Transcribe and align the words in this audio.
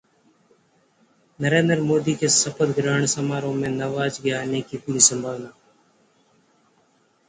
नरेंद्र 1.39 1.79
मोदी 1.81 2.15
के 2.15 2.29
शपथ-ग्रहण 2.29 3.05
समारोह 3.13 3.55
में 3.55 3.69
नवाज 3.69 4.17
के 4.17 4.31
आने 4.41 4.61
की 4.61 4.77
पूरी 4.77 4.99
संभावना 5.13 5.53